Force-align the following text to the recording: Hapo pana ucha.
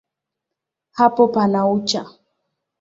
Hapo 0.91 1.27
pana 1.27 1.67
ucha. 1.67 2.05